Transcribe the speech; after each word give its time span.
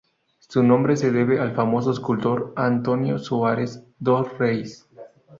Su 0.39 0.63
nombre 0.63 0.97
se 0.97 1.11
debe 1.11 1.39
al 1.39 1.53
famoso 1.53 1.91
escultor 1.91 2.53
António 2.55 3.19
Soares 3.19 3.83
dos 3.99 4.35
Reis. 4.39 4.89